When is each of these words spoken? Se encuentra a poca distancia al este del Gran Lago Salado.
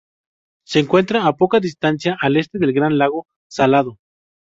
Se 0.65 0.79
encuentra 0.79 1.27
a 1.27 1.35
poca 1.35 1.59
distancia 1.59 2.17
al 2.19 2.35
este 2.37 2.57
del 2.57 2.73
Gran 2.73 2.97
Lago 2.97 3.27
Salado. 3.47 3.99